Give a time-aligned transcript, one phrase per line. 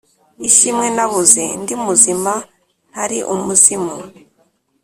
[0.47, 2.33] Ishimwe nabuze ndi muzima
[2.89, 3.95] ntari umuzimu